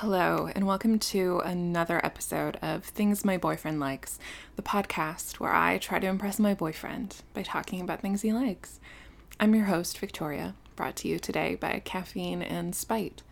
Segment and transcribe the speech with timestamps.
[0.00, 4.20] Hello, and welcome to another episode of Things My Boyfriend Likes,
[4.54, 8.78] the podcast where I try to impress my boyfriend by talking about things he likes.
[9.40, 13.22] I'm your host, Victoria, brought to you today by Caffeine and Spite.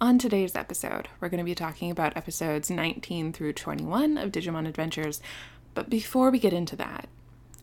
[0.00, 4.66] On today's episode, we're going to be talking about episodes 19 through 21 of Digimon
[4.66, 5.20] Adventures,
[5.74, 7.06] but before we get into that,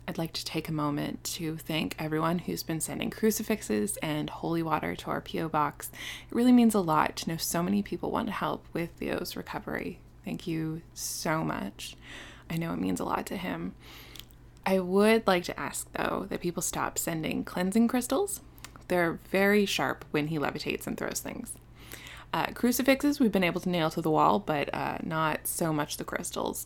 [0.10, 4.64] I'd like to take a moment to thank everyone who's been sending crucifixes and holy
[4.64, 5.50] water to our P.O.
[5.50, 5.92] box.
[6.28, 9.36] It really means a lot to know so many people want to help with Theo's
[9.36, 10.00] recovery.
[10.26, 11.96] Thank you so much.
[12.50, 13.76] I know it means a lot to him.
[14.66, 18.42] I would like to ask, though, that people stop sending cleansing crystals.
[18.88, 21.54] They're very sharp when he levitates and throws things.
[22.34, 25.98] Uh, crucifixes we've been able to nail to the wall, but uh, not so much
[25.98, 26.66] the crystals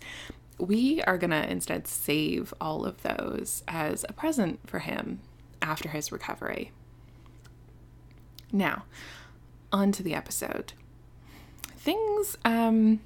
[0.63, 5.20] we are going to instead save all of those as a present for him
[5.62, 6.72] after his recovery.
[8.52, 8.84] Now,
[9.72, 10.73] on to the episode.
[11.76, 13.02] Things um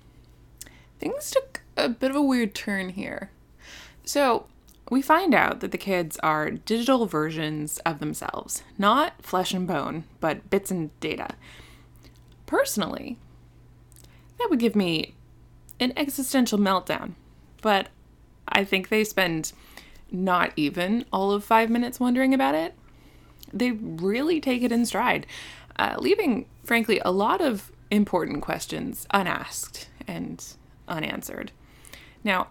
[1.00, 3.32] things took a bit of a weird turn here.
[4.04, 4.46] So,
[4.90, 10.06] we find out that the kids are digital versions of themselves, not flesh and bone,
[10.20, 11.30] but bits and data.
[12.46, 13.18] Personally,
[14.38, 15.16] that would give me
[15.80, 17.14] an existential meltdown
[17.62, 17.90] but
[18.48, 19.54] I think they spend
[20.12, 22.74] not even all of five minutes wondering about it.
[23.52, 25.26] They really take it in stride,
[25.78, 30.44] uh, leaving, frankly, a lot of important questions unasked and
[30.88, 31.52] unanswered.
[32.24, 32.48] Now,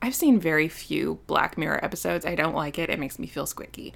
[0.00, 2.24] I've seen very few Black Mirror episodes.
[2.24, 3.92] I don't like it, it makes me feel squicky.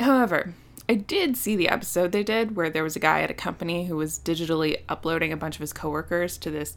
[0.00, 0.54] However,
[0.88, 3.86] I did see the episode they did where there was a guy at a company
[3.86, 6.76] who was digitally uploading a bunch of his coworkers to this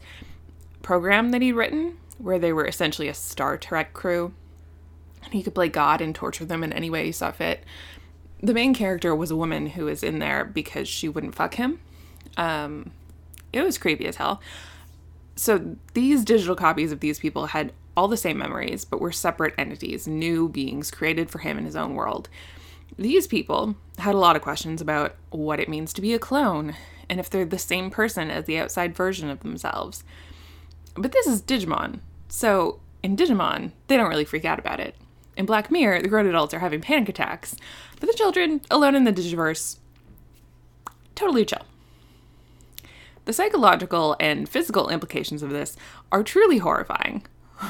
[0.82, 4.34] program that he'd written where they were essentially a Star Trek crew.
[5.24, 7.64] And he could play God and torture them in any way he saw fit.
[8.42, 11.80] The main character was a woman who was in there because she wouldn't fuck him.
[12.36, 12.92] Um,
[13.52, 14.40] it was creepy as hell.
[15.34, 19.54] So these digital copies of these people had all the same memories, but were separate
[19.58, 22.28] entities, new beings created for him in his own world.
[22.96, 26.74] These people had a lot of questions about what it means to be a clone
[27.08, 30.04] and if they're the same person as the outside version of themselves.
[30.94, 34.94] But this is Digimon, so in Digimon, they don't really freak out about it.
[35.36, 37.54] In Black Mirror, the grown adults are having panic attacks,
[38.00, 39.78] but the children, alone in the Digiverse,
[41.14, 41.64] totally chill.
[43.24, 45.76] The psychological and physical implications of this
[46.10, 47.26] are truly horrifying.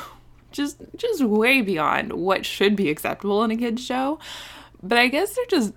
[0.50, 4.18] Just just way beyond what should be acceptable in a kids show.
[4.82, 5.74] But I guess they're just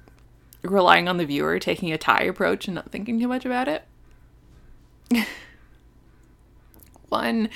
[0.61, 3.83] relying on the viewer taking a tie approach and not thinking too much about it.
[7.09, 7.49] One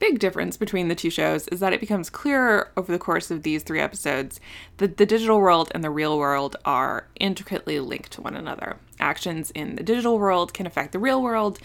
[0.00, 3.42] big difference between the two shows is that it becomes clearer over the course of
[3.42, 4.40] these three episodes
[4.78, 8.78] that the digital world and the real world are intricately linked to one another.
[8.98, 11.58] Actions in the digital world can affect the real world,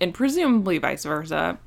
[0.00, 1.58] and presumably vice versa.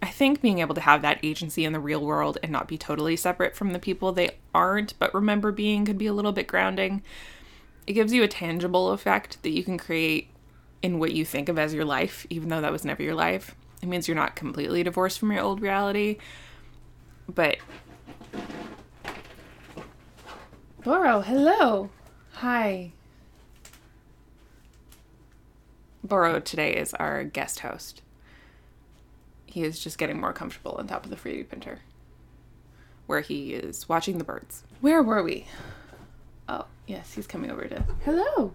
[0.00, 2.78] I think being able to have that agency in the real world and not be
[2.78, 6.46] totally separate from the people they aren't but remember being could be a little bit
[6.46, 7.02] grounding.
[7.86, 10.28] It gives you a tangible effect that you can create
[10.80, 13.54] in what you think of as your life, even though that was never your life.
[13.82, 16.18] It means you're not completely divorced from your old reality.
[17.28, 17.58] But
[20.82, 21.90] Boro, hello.
[22.32, 22.92] Hi.
[26.02, 28.02] Boro today is our guest host.
[29.46, 31.80] He is just getting more comfortable on top of the 3D printer,
[33.06, 34.62] where he is watching the birds.
[34.80, 35.46] Where were we?
[36.48, 37.84] Oh, yes, he's coming over to.
[38.04, 38.54] Hello.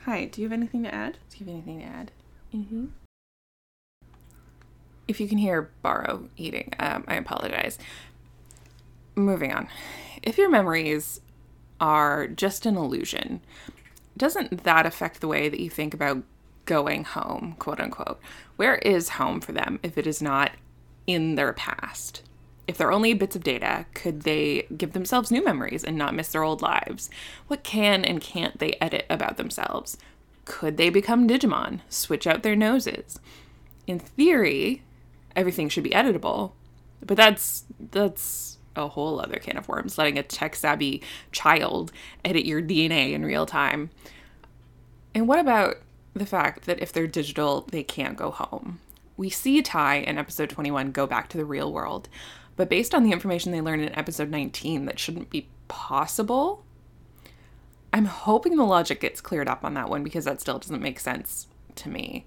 [0.00, 1.18] Hi, do you have anything to add?
[1.30, 2.10] Do you have anything to add?
[2.54, 2.86] Mm-hmm
[5.10, 7.78] if you can hear Boro eating, um, I apologize.
[9.16, 9.68] Moving on.
[10.22, 11.20] If your memories
[11.80, 13.40] are just an illusion,
[14.16, 16.22] doesn't that affect the way that you think about
[16.64, 18.20] going home, quote unquote?
[18.56, 20.52] Where is home for them if it is not
[21.06, 22.22] in their past?
[22.68, 26.28] If they're only bits of data, could they give themselves new memories and not miss
[26.28, 27.10] their old lives?
[27.48, 29.98] What can and can't they edit about themselves?
[30.44, 33.18] Could they become Digimon, switch out their noses?
[33.88, 34.82] In theory,
[35.36, 36.52] everything should be editable.
[37.04, 41.92] But that's that's a whole other can of worms, letting a tech savvy child
[42.24, 43.90] edit your DNA in real time.
[45.14, 45.76] And what about
[46.14, 48.80] the fact that if they're digital, they can't go home?
[49.16, 52.08] We see Tai in episode 21 go back to the real world,
[52.56, 56.64] but based on the information they learned in episode 19, that shouldn't be possible.
[57.92, 61.00] I'm hoping the logic gets cleared up on that one because that still doesn't make
[61.00, 62.24] sense to me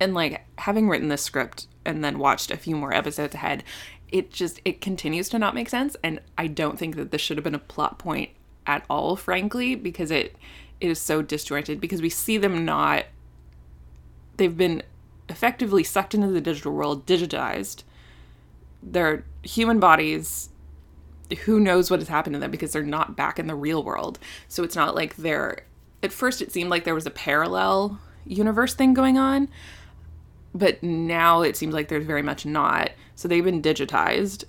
[0.00, 3.62] and like having written this script and then watched a few more episodes ahead
[4.08, 7.36] it just it continues to not make sense and i don't think that this should
[7.36, 8.30] have been a plot point
[8.66, 10.34] at all frankly because it
[10.80, 13.04] it is so disjointed because we see them not
[14.36, 14.82] they've been
[15.30, 17.84] effectively sucked into the digital world, digitized.
[18.82, 20.48] Their human bodies
[21.44, 24.18] who knows what has happened to them because they're not back in the real world.
[24.48, 25.64] So it's not like they're
[26.02, 29.48] at first it seemed like there was a parallel universe thing going on,
[30.54, 32.90] but now it seems like there's very much not.
[33.14, 34.44] So they've been digitized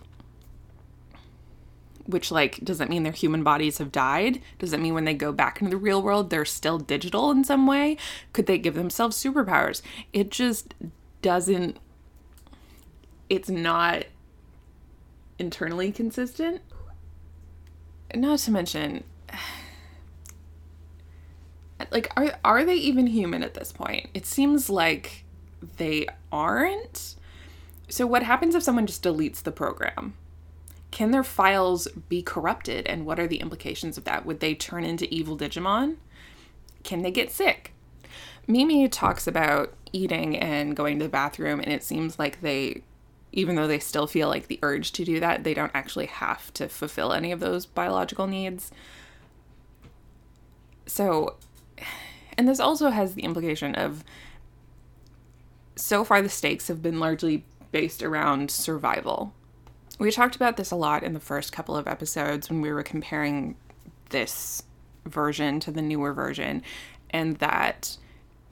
[2.11, 4.41] which like doesn't mean their human bodies have died?
[4.59, 7.43] Does that mean when they go back into the real world they're still digital in
[7.43, 7.97] some way?
[8.33, 9.81] Could they give themselves superpowers?
[10.13, 10.73] It just
[11.21, 11.77] doesn't
[13.29, 14.03] it's not
[15.39, 16.61] internally consistent.
[18.13, 19.03] Not to mention
[21.91, 24.09] like are are they even human at this point?
[24.13, 25.25] It seems like
[25.77, 27.15] they aren't
[27.89, 30.13] so what happens if someone just deletes the program
[30.91, 34.25] can their files be corrupted and what are the implications of that?
[34.25, 35.95] Would they turn into evil Digimon?
[36.83, 37.73] Can they get sick?
[38.45, 42.83] Mimi talks about eating and going to the bathroom, and it seems like they,
[43.31, 46.53] even though they still feel like the urge to do that, they don't actually have
[46.53, 48.71] to fulfill any of those biological needs.
[50.85, 51.37] So,
[52.37, 54.03] and this also has the implication of
[55.75, 59.33] so far the stakes have been largely based around survival
[60.01, 62.81] we talked about this a lot in the first couple of episodes when we were
[62.81, 63.55] comparing
[64.09, 64.63] this
[65.05, 66.63] version to the newer version,
[67.11, 67.97] and that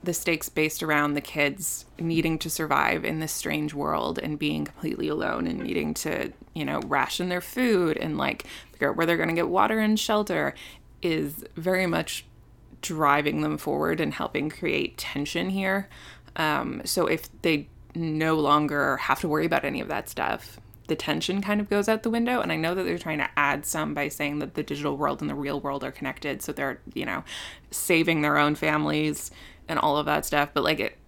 [0.02, 4.64] the stakes based around the kids needing to survive in this strange world and being
[4.64, 9.04] completely alone and needing to, you know, ration their food and like figure out where
[9.04, 10.54] they're going to get water and shelter
[11.02, 12.24] is very much
[12.80, 15.88] driving them forward and helping create tension here.
[16.36, 20.96] Um, so if they no longer have to worry about any of that stuff, the
[20.96, 22.40] tension kind of goes out the window.
[22.40, 25.20] And I know that they're trying to add some by saying that the digital world
[25.20, 26.42] and the real world are connected.
[26.42, 27.24] So they're, you know,
[27.70, 29.30] saving their own families
[29.68, 30.50] and all of that stuff.
[30.52, 30.98] But like it,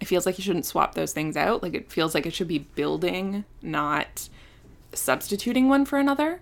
[0.00, 1.62] it feels like you shouldn't swap those things out.
[1.62, 4.28] Like it feels like it should be building, not
[4.92, 6.40] substituting one for another.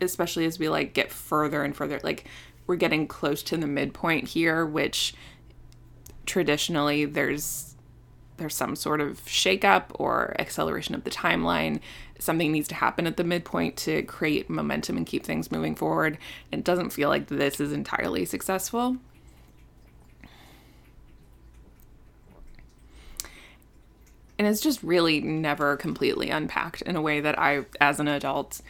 [0.00, 2.00] Especially as we like get further and further.
[2.02, 2.24] Like
[2.66, 5.14] we're getting close to the midpoint here, which
[6.26, 7.76] traditionally there's
[8.36, 11.80] there's some sort of shakeup or acceleration of the timeline.
[12.18, 16.18] Something needs to happen at the midpoint to create momentum and keep things moving forward.
[16.52, 18.96] It doesn't feel like this is entirely successful.
[24.38, 28.60] And it's just really never completely unpacked in a way that I, as an adult,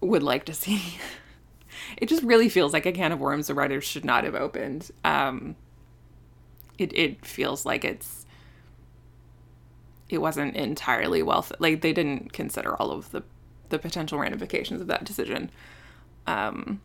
[0.00, 0.98] would like to see.
[1.96, 4.90] it just really feels like a can of worms the writers should not have opened.
[5.04, 5.56] Um,
[6.78, 8.26] it, it feels like it's
[10.08, 13.22] it wasn't entirely well like they didn't consider all of the
[13.70, 15.50] the potential ramifications of that decision.
[16.26, 16.80] Um,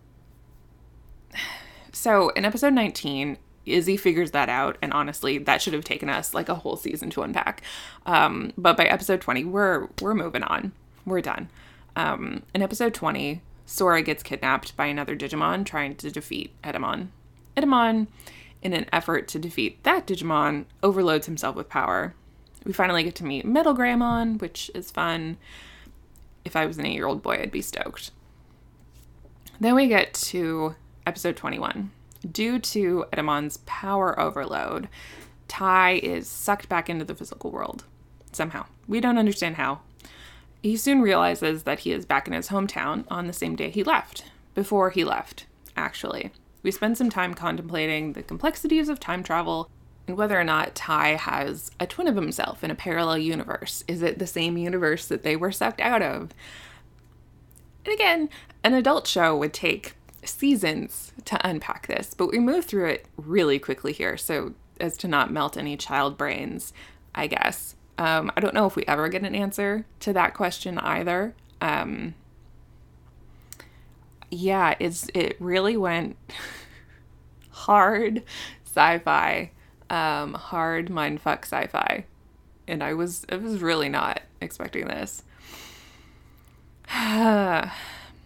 [1.91, 6.33] so in episode 19, Izzy figures that out, and honestly, that should have taken us
[6.33, 7.61] like a whole season to unpack.
[8.05, 10.71] Um, but by episode 20, we're we're moving on.
[11.05, 11.49] We're done.
[11.95, 17.09] Um, in episode 20, Sora gets kidnapped by another Digimon trying to defeat Etemon.
[17.55, 18.07] Etemon,
[18.61, 22.13] in an effort to defeat that Digimon, overloads himself with power
[22.63, 25.37] we finally get to meet Metal Greymon, which is fun.
[26.43, 28.11] If I was an eight year old boy, I'd be stoked.
[29.59, 30.75] Then we get to
[31.05, 31.91] episode 21.
[32.29, 34.89] Due to Etemon's power overload,
[35.47, 37.85] Tai is sucked back into the physical world.
[38.31, 38.65] Somehow.
[38.87, 39.81] We don't understand how.
[40.61, 43.83] He soon realizes that he is back in his hometown on the same day he
[43.83, 44.25] left.
[44.53, 45.45] Before he left,
[45.77, 46.31] actually.
[46.61, 49.69] We spend some time contemplating the complexities of time travel
[50.07, 53.83] and whether or not Tai has a twin of himself in a parallel universe.
[53.87, 56.33] Is it the same universe that they were sucked out of?
[57.85, 58.29] And again,
[58.63, 63.59] an adult show would take seasons to unpack this, but we move through it really
[63.59, 66.73] quickly here so as to not melt any child brains,
[67.15, 67.75] I guess.
[67.97, 71.35] Um, I don't know if we ever get an answer to that question either.
[71.61, 72.15] Um,
[74.31, 76.17] yeah, it's it really went
[77.49, 78.23] hard
[78.65, 79.51] sci-fi
[79.89, 82.05] um, hard mindfuck sci-fi,
[82.67, 85.23] and I was I was really not expecting this.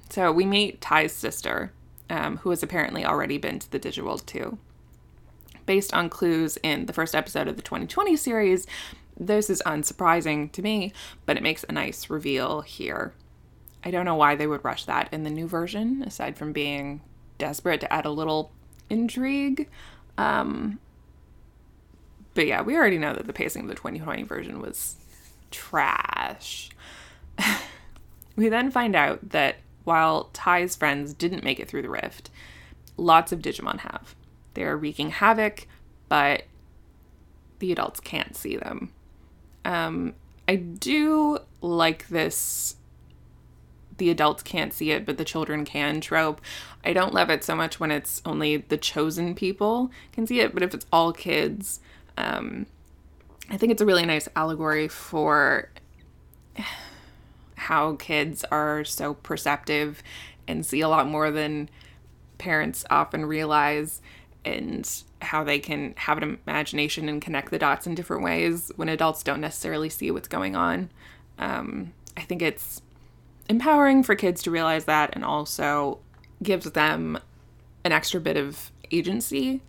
[0.09, 1.71] so we meet Tai's sister,
[2.09, 4.57] um, who has apparently already been to the Digiworld too.
[5.65, 8.67] Based on clues in the first episode of the 2020 series,
[9.17, 10.91] this is unsurprising to me,
[11.25, 13.13] but it makes a nice reveal here.
[13.85, 17.01] I don't know why they would rush that in the new version, aside from being
[17.37, 18.51] desperate to add a little
[18.89, 19.69] intrigue.
[20.17, 20.79] Um,
[22.33, 24.95] but yeah, we already know that the pacing of the 2020 version was
[25.51, 26.69] trash.
[28.35, 32.29] we then find out that while Tai's friends didn't make it through the rift,
[32.97, 34.15] lots of Digimon have.
[34.53, 35.67] They're wreaking havoc,
[36.07, 36.43] but
[37.59, 38.93] the adults can't see them.
[39.65, 40.13] Um,
[40.47, 42.75] I do like this
[43.97, 46.41] the adults can't see it, but the children can trope.
[46.83, 50.53] I don't love it so much when it's only the chosen people can see it,
[50.53, 51.79] but if it's all kids,
[52.17, 52.65] um,
[53.49, 55.69] I think it's a really nice allegory for
[57.55, 60.03] how kids are so perceptive
[60.47, 61.69] and see a lot more than
[62.37, 64.01] parents often realize
[64.45, 68.89] and how they can have an imagination and connect the dots in different ways when
[68.89, 70.89] adults don't necessarily see what's going on.
[71.39, 72.81] Um, I think it's
[73.49, 75.99] empowering for kids to realize that and also
[76.41, 77.19] gives them
[77.83, 79.61] an extra bit of agency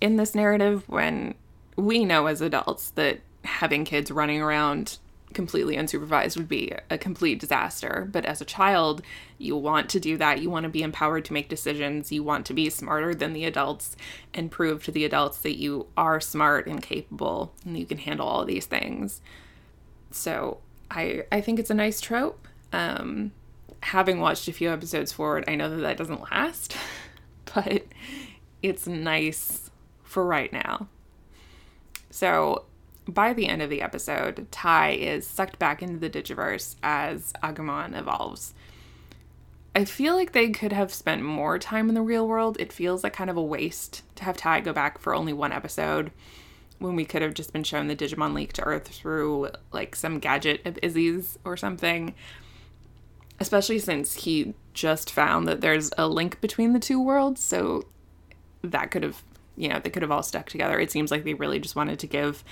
[0.00, 1.34] in this narrative when
[1.76, 4.98] we know as adults that having kids running around
[5.32, 8.08] completely unsupervised would be a complete disaster.
[8.10, 9.02] But as a child,
[9.38, 10.40] you want to do that.
[10.40, 12.10] You want to be empowered to make decisions.
[12.10, 13.96] You want to be smarter than the adults
[14.34, 18.26] and prove to the adults that you are smart and capable and you can handle
[18.26, 19.20] all these things.
[20.10, 20.58] So
[20.90, 22.48] I I think it's a nice trope.
[22.72, 23.32] Um,
[23.82, 26.76] having watched a few episodes forward, I know that that doesn't last,
[27.54, 27.84] but
[28.62, 29.70] it's nice
[30.02, 30.88] for right now.
[32.10, 32.64] So
[33.06, 37.98] by the end of the episode, Tai is sucked back into the Digiverse as Agumon
[37.98, 38.54] evolves.
[39.74, 42.56] I feel like they could have spent more time in the real world.
[42.58, 45.52] It feels like kind of a waste to have Tai go back for only one
[45.52, 46.10] episode
[46.80, 50.18] when we could have just been shown the Digimon leak to Earth through like some
[50.18, 52.14] gadget of Izzy's or something.
[53.40, 57.86] Especially since he just found that there's a link between the two worlds, so
[58.62, 59.24] that could have,
[59.56, 60.78] you know, they could have all stuck together.
[60.78, 62.44] It seems like they really just wanted to give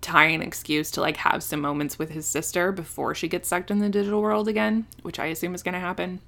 [0.00, 3.70] Tai an excuse to like have some moments with his sister before she gets sucked
[3.70, 6.20] in the digital world again, which I assume is going to happen.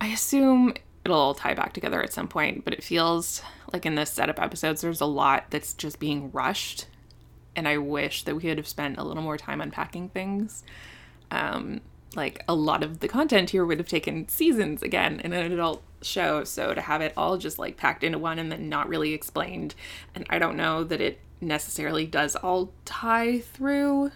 [0.00, 3.42] I assume it'll all tie back together at some point, but it feels
[3.72, 6.86] like in this setup episodes, there's a lot that's just being rushed.
[7.56, 10.64] And I wish that we could have spent a little more time unpacking things.
[11.30, 11.80] Um,
[12.16, 15.82] like a lot of the content here would have taken seasons again in an adult
[16.02, 16.44] show.
[16.44, 19.74] So to have it all just like packed into one and then not really explained,
[20.14, 24.10] and I don't know that it necessarily does all tie through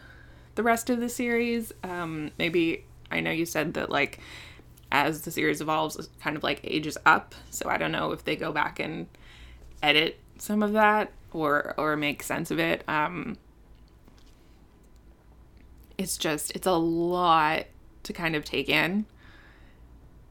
[0.55, 1.73] the rest of the series.
[1.83, 4.21] Um, maybe I know you said that like
[4.91, 7.35] as the series evolves, it kind of like ages up.
[7.51, 9.07] So I don't know if they go back and
[9.83, 12.85] edit some of that or or make sense of it.
[12.89, 13.37] Um,
[15.97, 17.67] it's just it's a lot
[18.05, 19.05] to kind of take in.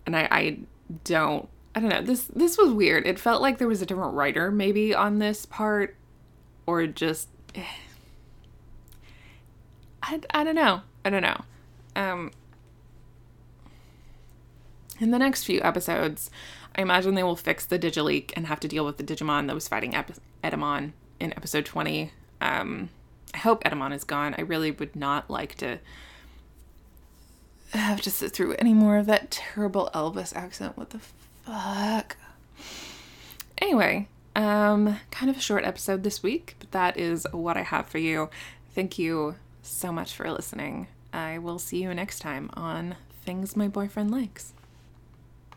[0.05, 0.57] And I, I
[1.03, 2.01] don't I don't know.
[2.01, 3.05] This this was weird.
[3.05, 5.95] It felt like there was a different writer maybe on this part
[6.65, 7.63] or just eh.
[10.01, 10.81] I, I don't know.
[11.03, 11.41] I don't know.
[11.95, 12.31] Um
[14.99, 16.31] in the next few episodes,
[16.75, 19.53] I imagine they will fix the Digileak and have to deal with the Digimon that
[19.53, 22.11] was fighting Ep- Etemon in episode 20.
[22.41, 22.89] Um,
[23.33, 24.35] I hope Etemon is gone.
[24.37, 25.79] I really would not like to
[27.71, 30.77] have to sit through any more of that terrible Elvis accent.
[30.77, 30.99] What the
[31.45, 32.17] fuck?
[33.59, 37.87] Anyway, um, kind of a short episode this week, but that is what I have
[37.87, 38.29] for you.
[38.73, 40.87] Thank you so much for listening.
[41.11, 44.53] I will see you next time on Things My Boyfriend Likes.